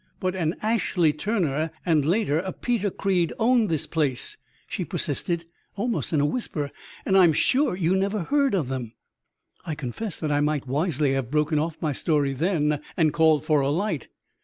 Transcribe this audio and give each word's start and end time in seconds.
"But 0.19 0.35
an 0.35 0.55
Ashley 0.63 1.13
Turner 1.13 1.69
and 1.85 2.03
later 2.03 2.39
a 2.39 2.51
Peter 2.51 2.89
Creed 2.89 3.33
owned 3.37 3.69
this 3.69 3.85
place," 3.85 4.35
she 4.65 4.83
persisted 4.83 5.45
almost 5.75 6.11
in 6.11 6.19
a 6.19 6.25
whisper, 6.25 6.71
"and 7.05 7.15
I 7.15 7.23
am 7.23 7.33
sure 7.33 7.75
you 7.75 7.95
never 7.95 8.21
heard 8.21 8.55
of 8.55 8.67
them." 8.67 8.93
I 9.63 9.75
confess 9.75 10.17
that 10.17 10.31
I 10.31 10.41
might 10.41 10.65
wisely 10.65 11.13
have 11.13 11.29
broken 11.29 11.59
off 11.59 11.79
my 11.83 11.93
story 11.93 12.33
then 12.33 12.81
and 12.97 13.13
called 13.13 13.45
for 13.45 13.61
a 13.61 13.69
light. 13.69 14.07